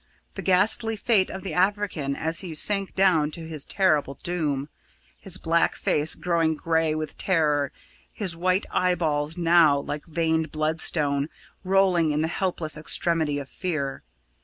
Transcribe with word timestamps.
The 0.33 0.41
ghastly 0.41 0.95
fate 0.95 1.29
of 1.29 1.43
the 1.43 1.53
African 1.53 2.15
as 2.15 2.39
he 2.39 2.55
sank 2.55 2.95
down 2.95 3.29
to 3.37 3.47
his 3.47 3.63
terrible 3.63 4.17
doom, 4.23 4.67
his 5.19 5.37
black 5.37 5.75
face 5.75 6.15
growing 6.15 6.55
grey 6.55 6.95
with 6.95 7.19
terror, 7.19 7.71
his 8.11 8.35
white 8.35 8.65
eyeballs, 8.71 9.37
now 9.37 9.77
like 9.77 10.07
veined 10.07 10.51
bloodstone, 10.51 11.29
rolling 11.63 12.11
in 12.11 12.21
the 12.21 12.27
helpless 12.27 12.79
extremity 12.79 13.37
of 13.37 13.47
fear. 13.47 14.01